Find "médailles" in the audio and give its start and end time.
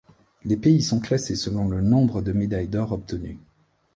2.33-2.67